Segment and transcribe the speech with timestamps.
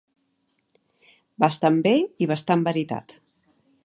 [1.45, 1.93] Bastant bé
[2.27, 3.15] i bastant veritat.